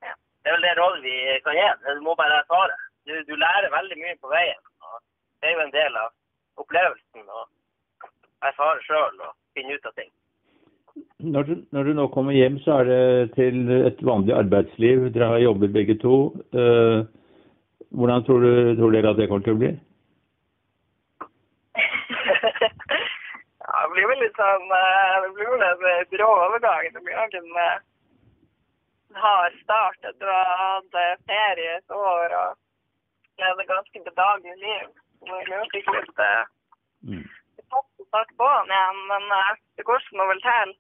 ja. 0.09 0.14
Det 0.41 0.41
er 0.52 0.59
vel 0.59 0.66
det 0.66 0.78
rådet 0.78 1.02
vi 1.02 1.16
kan 1.44 1.56
gi. 1.56 1.68
Du 1.97 2.00
må 2.04 2.14
bare 2.18 2.40
erfare. 2.42 2.76
Du, 3.09 3.12
du 3.28 3.35
lærer 3.37 3.73
veldig 3.73 3.99
mye 4.00 4.16
på 4.21 4.32
veien. 4.32 4.61
Og 4.85 4.99
det 5.40 5.49
er 5.49 5.54
jo 5.56 5.64
en 5.64 5.76
del 5.76 5.97
av 5.97 6.11
opplevelsen 6.62 7.30
å 7.32 7.47
erfare 8.49 8.85
sjøl 8.85 9.23
og 9.25 9.32
finne 9.56 9.78
ut 9.78 9.88
av 9.88 9.97
ting. 9.97 10.11
Når 11.32 11.42
du, 11.49 11.54
når 11.73 11.88
du 11.88 11.92
nå 11.97 12.06
kommer 12.12 12.37
hjem, 12.37 12.59
så 12.61 12.82
er 12.82 12.90
det 12.90 13.35
til 13.38 13.71
et 13.73 14.00
vanlig 14.04 14.35
arbeidsliv. 14.37 15.09
Dere 15.14 15.30
har 15.32 15.44
jobbet 15.47 15.73
begge 15.73 15.97
to. 16.02 16.16
Eh, 16.52 17.09
Hvordan 17.92 18.25
tror, 18.25 18.40
du, 18.40 18.76
tror 18.76 18.92
dere 18.92 19.11
at 19.12 19.18
det 19.21 19.28
kommer 19.28 19.44
til 19.44 19.52
å 19.56 19.61
bli? 19.61 19.71
ja, 23.62 23.75
det 23.85 23.90
blir 23.92 24.09
vel 24.09 24.23
litt 24.25 24.38
sånn 24.40 24.71
eh, 24.78 25.16
Det 25.26 25.32
blir 25.37 25.50
vel 25.52 25.64
en 25.66 25.85
eh, 25.90 26.06
brå 26.14 26.28
overgang. 26.47 26.88
Det 26.94 27.02
blir 27.04 27.18
nok 27.21 27.37
har 29.14 29.54
start. 29.62 30.11
Du 30.21 30.26
har 30.26 30.57
hatt 30.61 30.99
ferie 31.28 31.76
et 31.78 31.95
år 31.97 32.35
og 32.38 32.59
levd 33.42 33.62
et 33.62 33.71
ganske 33.71 34.04
bedagelig 34.09 34.57
liv. 34.62 34.88
Blir 35.23 35.54
jo 35.54 35.62
sikkert 35.75 36.00
litt 36.00 36.26
eh, 36.26 36.42
Mm. 37.02 37.26
starte 38.07 38.35
på 38.38 38.47
den 38.47 38.71
igjen, 38.71 38.99
men 39.11 39.23
eh, 39.35 39.54
det 39.76 39.85
går 39.88 40.02
som 40.04 40.21
noe 40.21 40.31
vel 40.31 40.42
til. 40.45 40.75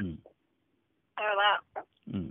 Mm. 0.00 0.16
Det 1.14 1.22
er 1.22 1.28
jo 1.30 1.36
det. 1.42 1.82
Mm. 2.14 2.30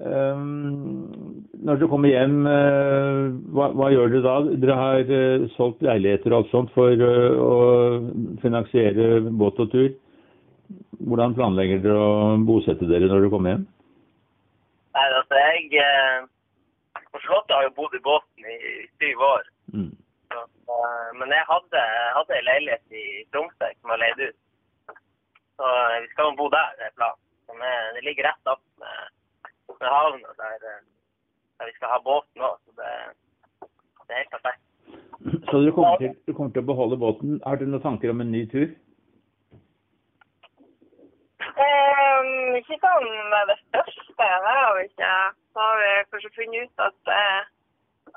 Ehm, 0.00 1.44
når 1.60 1.76
du 1.76 1.86
kommer 1.88 2.08
hjem, 2.08 2.38
uh, 2.48 3.26
hva, 3.52 3.66
hva 3.76 3.90
gjør 3.92 4.14
dere 4.14 4.22
da? 4.24 4.36
Dere 4.62 4.76
har 4.78 5.10
uh, 5.12 5.48
solgt 5.58 5.82
leiligheter 5.84 6.32
og 6.32 6.38
alt 6.38 6.54
sånt 6.54 6.72
for 6.72 7.04
uh, 7.04 7.36
å 7.36 8.38
finansiere 8.40 9.20
båt 9.28 9.60
og 9.60 9.68
tur. 9.74 9.90
Hvordan 11.00 11.34
planlegger 11.36 11.80
dere 11.84 12.00
å 12.00 12.36
bosette 12.44 12.86
dere 12.90 13.08
når 13.08 13.22
dere 13.24 13.30
kommer 13.32 13.54
hjem? 13.54 13.62
Nei, 14.96 15.06
altså 15.20 15.38
jeg 15.38 15.78
eh, 15.80 16.26
På 17.14 17.20
Slottet 17.24 17.54
har 17.56 17.64
jo 17.68 17.72
bodd 17.78 17.94
i 17.96 18.02
båten 18.04 18.48
i 18.50 18.58
syv 19.00 19.22
år. 19.24 19.46
Mm. 19.72 19.90
Så, 20.30 20.42
eh, 20.74 21.08
men 21.20 21.32
jeg 21.34 21.46
hadde, 21.48 21.84
jeg 21.86 22.12
hadde 22.18 22.36
en 22.40 22.48
leilighet 22.50 22.98
i 23.00 23.04
Tromsø 23.32 23.70
som 23.80 23.92
var 23.94 24.02
leid 24.02 24.20
ut. 24.26 24.38
Så 25.60 25.70
eh, 25.78 25.96
vi 26.04 26.10
skal 26.12 26.28
jo 26.30 26.36
bo 26.42 26.50
der, 26.52 26.74
det 26.78 26.88
er 26.90 26.96
planen. 26.98 27.22
Er- 27.50 27.94
Det 27.96 28.04
ligger 28.06 28.28
rett 28.30 28.52
opp 28.52 28.62
med, 28.82 29.08
med 29.80 29.88
havna 29.94 30.36
der, 30.42 30.68
eh, 30.74 30.82
der 31.58 31.70
vi 31.70 31.76
skal 31.78 31.94
ha 31.94 31.98
båten 32.04 32.44
òg. 32.50 32.58
Så 32.66 32.76
det, 32.78 32.92
det 34.06 34.14
er 34.14 34.22
helt 34.22 34.36
perfekt. 34.36 34.62
Så 35.50 35.58
dere 35.64 35.72
kommer, 35.76 35.96
til, 36.00 36.14
dere 36.26 36.36
kommer 36.36 36.54
til 36.54 36.62
å 36.62 36.70
beholde 36.70 37.00
båten. 37.00 37.40
Har 37.46 37.58
dere 37.60 37.72
noen 37.72 37.82
tanker 37.88 38.12
om 38.14 38.22
en 38.24 38.30
ny 38.32 38.44
tur? 38.52 38.70
Um, 41.60 42.56
ikke 42.56 42.78
sånn 42.80 43.08
med 43.32 43.50
det 43.50 43.56
største, 43.66 44.16
det 44.16 44.54
har 44.56 44.74
vi 44.78 44.84
ikke. 44.88 45.12
Så 45.52 45.60
har 45.66 45.80
vi 45.82 45.90
kanskje 46.12 46.30
funnet 46.38 46.64
ut 46.70 46.84
at, 46.86 47.10
eh, 47.16 47.40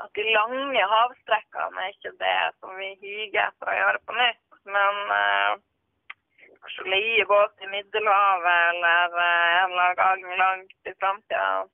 at 0.05 0.11
de 0.19 0.23
lange 0.31 0.85
havstrekkene 0.93 1.83
er 1.83 1.91
ikke 1.93 2.13
det 2.21 2.39
som 2.59 2.75
vi 2.79 2.89
higer 3.01 3.49
etter 3.49 3.71
å 3.71 3.77
gjøre 3.79 4.01
på 4.07 4.15
nytt. 4.19 4.41
Men 4.65 4.99
kanskje 5.11 6.61
kanskje 6.63 6.89
leie 6.93 7.25
båt 7.27 7.65
i 7.65 7.67
Middelhavet 7.67 8.59
eller 8.71 9.17
eh, 9.19 9.63
en 9.63 9.71
eller 9.71 9.83
annen 9.83 9.97
gang 9.99 10.37
langt 10.43 10.87
i 10.87 10.93
framtida. 11.01 11.65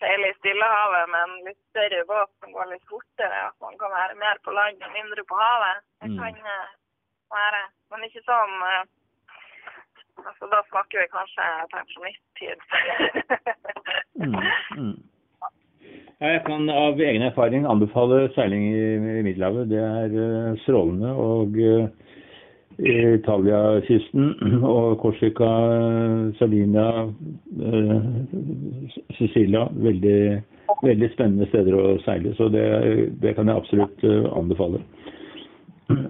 Seile 0.00 0.30
i 0.32 0.38
Stillehavet 0.40 1.10
med 1.12 1.20
en 1.28 1.34
litt 1.46 1.60
større 1.70 2.00
båt 2.08 2.30
som 2.40 2.54
går 2.56 2.72
litt 2.72 2.86
fortere. 2.90 3.42
At 3.50 3.60
man 3.60 3.76
kan 3.78 3.92
være 3.92 4.16
mer 4.18 4.40
på 4.42 4.54
land 4.56 4.80
og 4.82 4.96
mindre 4.96 5.24
på 5.28 5.36
havet. 5.38 5.84
Det 6.00 6.10
Mm. 6.10 6.18
kan 6.18 6.40
eh, 6.56 6.72
være. 7.36 7.62
Men 7.90 8.08
ikke 8.08 8.24
sånn 8.24 8.56
eh, 8.72 8.82
Altså, 10.26 10.44
da 10.52 10.60
snakker 10.70 11.02
vi 11.02 11.08
kanskje 11.16 11.48
pensjonisttid. 11.72 12.58
Mm. 14.22 14.34
Mm. 14.78 14.98
Jeg 16.22 16.42
kan 16.46 16.68
av 16.70 17.00
egen 17.00 17.24
erfaring 17.26 17.64
anbefale 17.66 18.28
seiling 18.36 18.68
i, 18.70 18.82
i 19.18 19.22
Middelhavet. 19.26 19.70
Det 19.72 19.80
er 19.82 20.14
eh, 20.24 20.58
strålende. 20.62 21.10
Og 21.18 21.58
uh, 21.58 21.88
Italia-kysten 22.78 24.34
og 24.74 24.98
Korsika, 25.02 25.50
Sardinia, 26.38 26.88
eh, 27.60 28.00
Sicilia. 29.18 29.66
Veldig, 29.72 30.42
veldig 30.82 31.10
spennende 31.12 31.48
steder 31.50 31.76
å 31.76 31.86
seile, 32.06 32.34
så 32.38 32.48
det, 32.52 32.66
det 33.22 33.34
kan 33.36 33.48
jeg 33.50 33.62
absolutt 33.62 34.04
eh, 34.06 34.28
anbefale. 34.32 34.82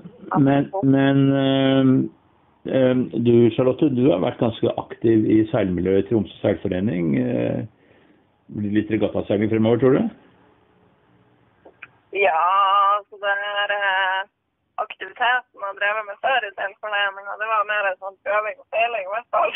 Men, 0.41 0.71
men 0.81 1.19
eh, 1.37 1.81
eh, 1.83 1.89
du 2.65 3.51
Charlotte, 3.57 3.89
du 3.91 4.05
har 4.11 4.21
vært 4.23 4.39
ganske 4.39 4.75
aktiv 4.79 5.25
i 5.27 5.41
seilmiljøet 5.51 6.05
i 6.05 6.09
Tromsø 6.11 6.37
seilforening. 6.43 7.17
Eh, 7.19 7.63
Blir 8.53 8.69
det 8.69 8.77
litt 8.77 8.91
regattaseiling 8.93 9.51
fremover, 9.51 9.81
tror 9.81 9.97
du? 9.97 10.03
ja, 12.13 13.03
så 13.09 13.17
det 13.23 13.33
er 13.33 13.73
eh, 13.73 14.19
aktiviteten 14.85 15.65
jeg 15.65 15.79
drevet 15.79 16.09
med 16.09 16.19
før 16.25 16.47
i 16.47 16.53
seilforeninga, 16.59 17.37
det 17.41 17.49
var 17.53 17.71
mer 17.71 17.89
en 17.89 18.01
sånn 18.03 18.19
øving 18.37 18.61
og 18.61 18.67
seiling 18.75 19.07
i 19.07 19.13
hvert 19.15 19.31
fall. 19.37 19.53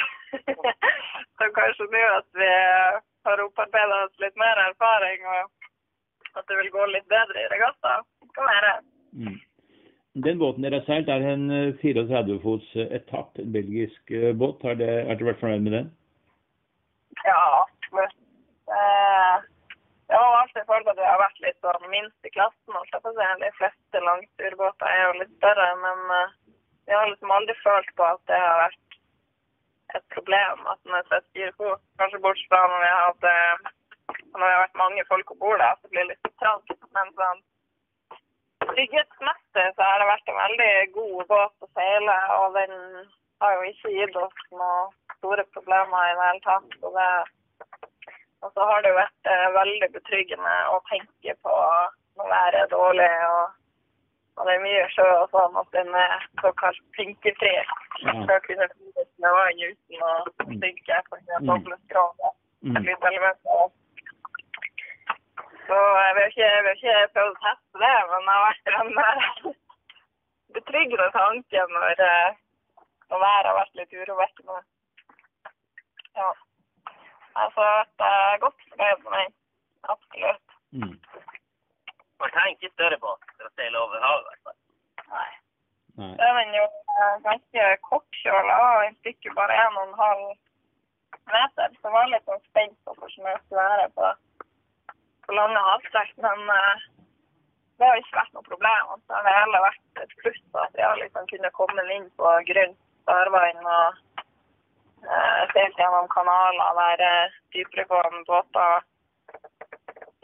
så 1.36 1.50
kanskje 1.58 1.88
nå 1.92 2.04
at 2.14 2.28
vi 2.40 2.50
har 3.28 3.44
opparbeida 3.44 4.02
oss 4.06 4.24
litt 4.24 4.36
mer 4.40 4.62
erfaring, 4.64 5.26
og 5.34 6.40
at 6.40 6.48
det 6.48 6.58
vil 6.62 6.72
gå 6.72 6.88
litt 6.92 7.08
bedre 7.12 7.44
i 7.44 7.50
regatta. 7.52 7.98
Det 8.24 8.32
kan 8.38 8.48
være. 8.52 8.72
Mm. 9.16 9.36
Den 10.24 10.38
båten 10.40 10.64
dere 10.64 10.80
har 10.80 10.86
seilt, 10.88 11.10
er 11.12 11.24
en 11.28 11.50
eh, 11.52 11.74
34 11.82 12.38
fots 12.44 12.68
eh, 12.76 12.88
etapp, 12.98 13.36
en 13.42 13.52
belgisk 13.52 14.12
eh, 14.14 14.32
båt. 14.32 14.62
Har 14.64 14.78
dere 14.80 15.02
er 15.04 15.12
dere 15.18 15.28
vært 15.32 15.42
fornøyd 15.42 15.66
med 15.66 15.76
den? 15.76 15.90
Ja, 17.26 17.42
absolutt. 17.66 18.16
Eh, 18.78 19.36
Jeg 20.06 20.18
har 20.22 20.36
alltid 20.38 20.68
følt 20.70 20.88
at 20.92 20.98
vi 21.00 21.06
har 21.10 21.18
vært 21.18 21.40
litt 21.42 21.56
sånn 21.66 21.86
minst 21.90 22.28
i 22.28 22.30
klassen. 22.30 22.76
jeg. 22.96 23.38
De 23.42 23.52
fleste 23.58 24.02
langturbåter 24.08 24.86
er 24.86 25.00
jo 25.02 25.20
litt 25.20 25.32
større, 25.40 25.66
men 25.82 26.04
jeg 26.86 26.94
har 26.96 27.08
liksom 27.10 27.32
aldri 27.34 27.56
følt 27.64 27.90
på 27.98 28.04
at 28.06 28.22
det 28.30 28.38
har 28.38 28.60
vært 28.62 28.86
et 29.98 30.06
problem 30.14 30.62
at 30.70 30.78
den 30.84 30.94
er 30.98 31.08
74 31.10 31.52
fot. 31.58 31.82
Kanskje 32.00 32.22
bortsett 32.22 32.52
fra 32.52 32.62
når 32.70 32.84
vi 32.84 32.92
har 32.92 33.02
hatt 33.08 33.26
eh, 33.32 33.74
når 34.36 34.44
vi 34.46 34.52
har 34.54 34.62
vært 34.64 34.80
mange 34.82 35.04
folk 35.10 35.30
om 35.34 35.38
bord, 35.42 35.62
blir 35.90 36.04
det 36.04 36.10
litt 36.14 36.32
trangt. 36.42 36.72
Men 36.96 37.12
sånn 37.18 37.42
trygghetsmessig 38.70 39.66
så 39.76 39.82
har 39.88 40.00
det 40.02 40.08
vært 40.10 40.30
en 40.32 40.40
veldig 40.40 40.72
god 40.96 41.20
båt 41.32 41.66
å 41.66 41.68
seile, 41.76 42.16
og 42.40 42.56
den 42.58 42.74
har 43.42 43.56
jo 43.56 43.68
ikke 43.70 43.92
gitt 43.94 44.16
oss 44.20 44.46
noen 44.52 44.92
store 45.18 45.44
problemer 45.56 46.08
i 46.10 46.14
det 46.16 46.28
hele 46.28 46.42
tatt. 46.46 46.76
Og, 46.82 46.96
det, 46.96 47.10
og 48.44 48.52
så 48.54 48.70
har 48.70 48.82
det 48.82 48.92
jo 48.92 48.98
vært 49.00 49.30
eh, 49.32 49.46
veldig 49.58 49.90
betryggende 49.98 50.56
å 50.72 50.80
tenke 50.90 51.36
på 51.44 51.54
når 52.16 52.32
været 52.32 52.60
er 52.62 52.70
dårlig 52.72 53.10
og, 53.28 53.56
og 54.36 54.48
det 54.48 54.54
er 54.54 54.62
mye 54.64 54.84
sjø 54.92 55.08
og 55.20 55.34
sånn, 55.34 55.58
at 55.60 55.74
den 55.76 55.90
er 56.00 56.24
såkalt 56.42 56.80
pinkefri. 56.96 57.54
Å 58.04 58.40
kunne 58.48 58.68
flyte 58.72 59.06
med 59.24 59.36
vann 59.36 59.62
uten 59.64 60.04
å 60.04 60.12
synke 60.36 61.02
på 61.10 61.20
grunn 61.20 61.36
av 61.36 61.44
Mm. 62.66 62.72
doble 62.74 63.32
skrog. 63.44 63.72
Så 65.66 65.76
jeg 66.04 66.12
vil 66.16 66.26
ikke, 66.30 66.48
jeg 66.54 66.64
vil 66.64 66.76
ikke 66.76 66.96
prøve 67.14 67.30
å 67.32 67.38
teste 67.44 67.80
det, 67.82 67.94
men 68.10 68.26
det 68.26 68.34
har 68.34 68.44
vært 68.48 68.68
en 68.80 69.54
betryggende 70.56 71.08
tanke 71.14 71.64
når, 71.74 72.02
eh, 72.08 72.36
når 73.10 73.22
været 73.24 73.48
har 73.50 73.58
vært 73.60 73.80
litt 73.80 73.96
urovekkende. 74.00 74.60
Ja. 76.20 76.28
Altså, 77.42 77.64
det 78.00 78.12
er 78.18 78.42
godt 78.44 78.62
fornøyd 78.68 79.02
med 79.02 79.10
meg. 79.16 79.34
Absolutt. 79.94 80.54
Mm. 80.76 80.94
Man 82.20 82.32
trenger 82.34 82.54
ikke 82.54 82.74
større 82.76 82.98
båt 83.02 83.26
for 83.34 83.48
å 83.48 83.52
seile 83.58 83.82
over 83.82 84.06
havet, 84.06 84.22
i 84.22 84.28
hvert 84.28 84.46
fall. 84.46 84.60
Nei. 85.16 85.28
Nei. 85.98 86.12
Så 86.16 86.28
er 86.28 86.38
den 86.38 86.54
jo 86.56 86.64
eh, 86.68 87.16
ganske 87.26 87.66
kortkjøla, 87.88 88.56
og 88.68 88.84
den 88.84 88.96
stikker 89.02 89.36
bare 89.40 89.58
1,5 89.66 90.24
meter. 91.34 91.76
Så 91.76 91.90
jeg 91.90 91.96
var 91.98 92.10
litt 92.14 92.30
sånn 92.30 92.42
spent 92.46 92.78
på 92.84 92.96
hvordan 92.96 93.28
det 93.28 93.36
skulle 93.42 93.68
være 93.74 93.90
på, 93.98 94.14
på 95.26 95.36
lange 95.36 95.62
havstrekk. 95.68 96.12
Men 96.24 96.52
eh, 96.56 96.84
det 97.78 97.88
har 97.88 98.00
ikke 98.00 98.20
vært 98.20 98.34
noe 98.36 98.48
problem. 98.48 98.92
Altså, 98.96 99.12
det 99.12 99.32
har 99.32 99.40
heller 99.42 99.66
vært 99.66 100.02
et 100.04 100.16
pluss 100.22 100.42
at 100.64 100.76
vi 100.78 100.84
har 100.86 101.00
liksom 101.02 101.30
kunnet 101.32 101.56
komme 101.58 101.86
inn 101.96 102.08
på 102.20 102.34
grunt 102.50 102.82
farvann 103.06 103.68
og 103.70 103.98
uh, 105.06 105.42
seilt 105.52 105.76
gjennom 105.78 106.08
kanaler 106.10 106.80
der 106.80 107.04
uh, 107.06 107.36
dypregående 107.54 108.24
båter 108.26 108.80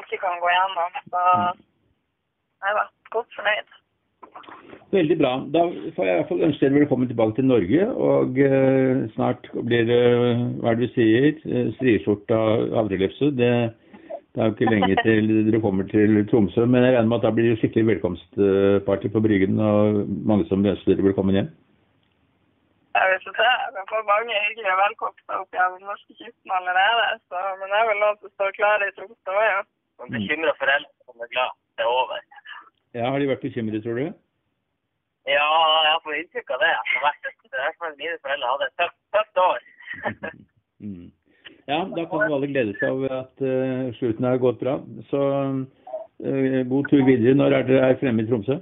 ikke 0.02 0.18
kan 0.24 0.40
gå 0.42 0.50
gjennom. 0.50 0.98
Så 1.12 1.22
jeg 2.64 2.78
var 2.80 2.90
godt 3.14 3.36
fornøyd. 3.36 3.78
Veldig 4.92 5.16
bra. 5.18 5.32
Da 5.54 5.62
får 5.96 6.06
jeg 6.06 6.14
i 6.14 6.18
hvert 6.20 6.28
fall 6.28 6.44
ønske 6.46 6.64
dere 6.64 6.78
velkommen 6.78 7.08
tilbake 7.08 7.36
til 7.38 7.48
Norge. 7.48 7.86
Og 8.08 8.40
eh, 8.44 9.04
snart 9.14 9.48
blir 9.68 9.86
det, 9.88 10.02
hva 10.60 10.72
er 10.72 10.76
det 10.76 10.84
vi 10.84 10.90
sier, 10.96 11.28
eh, 11.48 11.70
striskjorta 11.78 12.40
havrelefse. 12.76 13.30
Det, 13.38 13.52
det 14.32 14.40
er 14.40 14.46
jo 14.48 14.54
ikke 14.54 14.72
lenge 14.72 14.94
til 15.06 15.26
dere 15.46 15.60
kommer 15.60 15.84
til 15.94 16.10
Tromsø. 16.28 16.64
Men 16.64 16.84
jeg 16.84 16.94
regner 16.94 17.10
med 17.10 17.18
at 17.18 17.26
da 17.26 17.32
blir 17.36 17.50
det 17.50 17.58
skikkelig 17.60 17.86
velkomstparty 17.90 19.10
på 19.12 19.20
Bryggen, 19.26 19.58
og 19.60 20.06
mange 20.30 20.46
som 20.48 20.64
ønsker 20.64 20.94
dere 20.94 21.08
velkommen 21.08 21.36
hjem. 21.36 21.50
Jeg 22.96 23.04
vil 23.08 23.18
ikke 23.18 23.34
se. 23.40 23.50
Jeg 23.76 23.84
får 23.92 24.10
mange 24.12 24.40
hyggelige 24.46 24.78
velkomster 24.84 25.34
opp 25.40 25.50
gjennom 25.56 25.76
den 25.78 25.88
norske 25.92 26.12
kysten 26.20 26.56
allerede. 26.58 27.06
Så, 27.28 27.42
men 27.60 27.76
jeg 27.76 27.88
vil 27.88 28.00
lov 28.04 28.14
til 28.18 28.30
å 28.30 28.34
stå 28.36 28.48
klar 28.58 28.84
i 28.86 28.92
Tromsø 28.96 29.36
òg, 29.36 29.44
ja. 29.52 29.60
Man 30.00 30.14
bekymrer 30.16 30.60
foreldre 30.62 30.92
som 31.06 31.24
er 31.24 31.32
glad 31.34 31.50
det 31.76 31.84
er 31.84 31.90
over. 32.00 32.22
Ja, 32.96 33.10
Har 33.10 33.18
de 33.18 33.28
vært 33.32 33.44
bekymret, 33.44 33.84
tror 33.84 34.00
du? 34.00 34.06
Ja, 35.36 35.48
jeg 35.88 36.00
får 36.04 36.16
inntrykk 36.20 36.54
av 36.56 36.64
det. 36.64 36.72
Det 36.72 36.96
har 36.96 37.04
vært 37.08 37.28
i 37.28 37.52
hvert 37.58 37.78
fall 37.84 38.00
mine 38.00 38.16
foreldre 38.24 38.54
hadde 38.54 38.70
et 38.70 38.80
tøft, 38.80 38.98
tøft 39.12 39.44
år. 39.44 39.60
Ja, 41.70 41.78
da 41.96 42.04
kan 42.10 42.26
jo 42.26 42.36
alle 42.36 42.48
glede 42.50 42.74
seg 42.78 42.90
over 42.90 43.12
at 43.22 43.44
uh, 43.44 43.92
slutten 43.98 44.26
har 44.26 44.40
gått 44.42 44.58
bra. 44.62 44.78
Så 45.10 45.20
uh, 45.22 46.62
god 46.72 46.90
tur 46.90 47.04
videre. 47.06 47.36
Når 47.38 47.58
er 47.58 47.68
dere 47.68 47.98
fremme 48.00 48.24
i 48.24 48.28
Tromsø? 48.30 48.58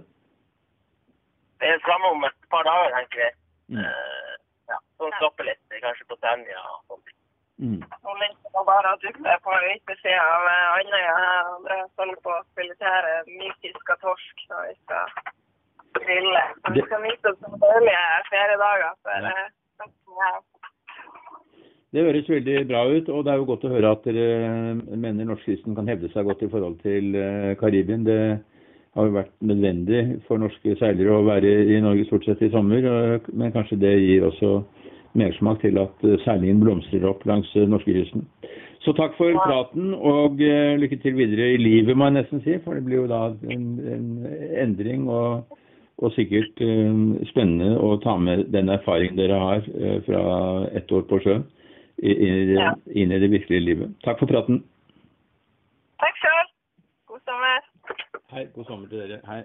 Det 1.61 1.69
er 1.69 1.81
fremme 1.87 2.13
om 2.15 2.29
et 2.29 2.37
par 2.53 2.67
dager, 2.69 2.93
tenker 2.99 3.25
jeg. 3.25 3.33
Mm. 3.73 3.81
Uh, 3.81 4.37
ja, 4.73 4.79
så 5.01 5.11
stopper 5.17 5.49
litt, 5.49 5.65
kanskje 5.81 6.09
på 6.13 6.21
Senja 6.21 6.61
og 6.75 6.79
sånt. 6.93 7.17
Mm. 7.61 7.81
Nå 8.05 8.13
ligger 8.21 8.53
det 8.57 8.63
bare 8.69 8.93
at 8.95 9.03
ute 9.05 9.33
på 9.45 9.57
yttersida 9.75 10.21
av 10.37 10.47
Andøya 10.79 11.11
Jeg 11.11 11.49
og 11.53 11.99
holder 12.01 12.21
på 12.25 12.33
å 12.33 12.45
filetere 12.57 13.19
nyfiska 13.29 13.97
torsk 14.01 14.47
når 14.49 14.71
vi 14.71 14.77
skal 14.79 15.05
grille. 15.99 16.45
Vi 16.77 16.85
skal 16.87 17.03
nyte 17.05 17.33
oss 17.33 17.43
noen 17.45 17.61
deilige 17.61 18.05
feriedager 18.31 18.95
før 19.05 19.27
Ja. 19.27 19.35
eh, 19.35 19.51
høsten 19.83 20.15
er 20.17 20.31
her. 20.31 20.41
Det 21.91 22.05
høres 22.07 22.29
veldig 22.31 22.69
bra 22.71 22.85
ut, 22.87 23.09
og 23.11 23.25
det 23.27 23.33
er 23.33 23.41
jo 23.41 23.47
godt 23.49 23.65
å 23.67 23.73
høre 23.73 23.91
at 23.97 24.05
dere 24.07 24.77
mener 24.95 25.27
norskkysten 25.27 25.75
kan 25.75 25.89
hevde 25.91 26.07
seg 26.13 26.29
godt 26.29 26.45
i 26.47 26.49
forhold 26.53 26.77
til 26.85 27.17
eh, 27.19 27.57
Karibien. 27.59 28.05
Det 28.07 28.19
har 28.95 29.09
jo 29.09 29.17
vært 29.17 29.33
nødvendig 29.43 30.05
for 30.29 30.39
norske 30.39 30.77
seilere 30.79 31.17
å 31.17 31.27
være 31.27 31.51
i 31.67 31.81
Norge 31.83 32.07
stort 32.07 32.29
sett 32.29 32.47
i 32.47 32.53
sommer, 32.55 32.87
men 33.35 33.51
kanskje 33.57 33.81
det 33.83 33.97
gir 34.05 34.29
også 34.31 34.53
mersmak 35.19 35.65
til 35.67 35.83
at 35.83 36.07
eh, 36.07 36.15
seilingen 36.23 36.63
blomstrer 36.63 37.11
opp 37.11 37.27
langs 37.27 37.51
eh, 37.59 37.67
norskekysten. 37.67 38.23
Så 38.87 38.95
takk 38.95 39.19
for 39.19 39.35
praten, 39.43 39.91
og 39.93 40.39
lykke 40.39 41.03
til 41.03 41.19
videre 41.19 41.57
i 41.57 41.61
livet, 41.61 41.99
må 41.99 42.07
jeg 42.07 42.21
nesten 42.21 42.47
si. 42.47 42.55
For 42.63 42.79
det 42.79 42.87
blir 42.87 43.03
jo 43.03 43.11
da 43.11 43.27
en, 43.51 43.67
en 43.83 44.07
endring, 44.63 45.11
og, 45.11 45.59
og 45.99 46.15
sikkert 46.15 46.63
spennende 47.35 47.75
å 47.77 47.97
ta 48.01 48.15
med 48.17 48.47
den 48.55 48.71
erfaringen 48.73 49.19
dere 49.19 49.43
har 49.43 49.67
fra 50.07 50.23
ett 50.71 50.95
år 50.95 51.11
på 51.11 51.27
sjøen 51.27 51.51
inn 52.03 52.37
i, 52.37 52.47
det, 52.51 52.59
Ja. 52.61 52.73
inn 52.95 53.13
i 53.13 53.19
det 53.21 53.31
virkelige 53.31 53.61
livet. 53.65 53.95
Takk 54.05 54.19
for 54.19 54.27
praten. 54.31 54.63
Takk 56.01 56.17
sjøl. 56.23 56.47
God 57.07 57.21
sommer. 57.29 57.61
Hei, 58.31 58.45
god 58.55 58.65
sommer 58.65 58.89
til 58.89 58.99
dere. 59.03 59.21
Hei. 59.27 59.43